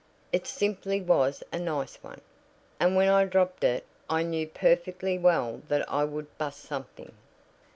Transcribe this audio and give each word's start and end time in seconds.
It 0.33 0.47
simply 0.47 0.99
was 0.99 1.43
'a 1.53 1.59
nice 1.59 1.97
one,' 2.01 2.21
and 2.79 2.95
when 2.95 3.07
I 3.07 3.25
dropped 3.25 3.63
it 3.63 3.85
I 4.09 4.23
knew 4.23 4.47
perfectly 4.47 5.19
well 5.19 5.61
that 5.67 5.87
I 5.87 6.05
would 6.05 6.39
'bust' 6.39 6.61
something." 6.63 7.11